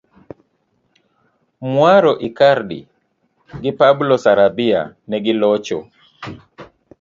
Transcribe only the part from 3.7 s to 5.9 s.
Pablo Sarabia negilocho